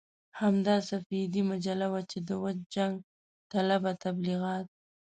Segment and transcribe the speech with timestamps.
[0.39, 2.95] همدا سپېدې مجله وه چې د وچ جنګ
[3.51, 4.67] طلبه تبليغات.